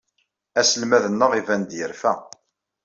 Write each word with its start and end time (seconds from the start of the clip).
Aselmad-nneɣ 0.59 1.31
iban-d 1.33 1.71
yerfa. 1.77 2.13